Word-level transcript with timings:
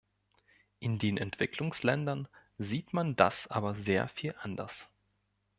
In 0.79 0.97
den 0.97 1.17
Entwicklungsländern 1.17 2.27
sieht 2.57 2.91
man 2.91 3.15
das 3.15 3.45
aber 3.49 3.75
sehr 3.75 4.07
viel 4.07 4.33
anders. 4.41 4.89